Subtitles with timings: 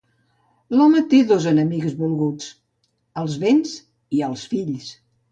[0.75, 2.47] L'home té dos enemics volguts:
[3.23, 3.75] els béns
[4.21, 4.89] i els fills.